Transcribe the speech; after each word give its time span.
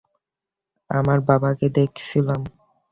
আমার 0.89 1.19
বাবাকে 1.27 1.67
দেখছিলাম। 1.69 2.41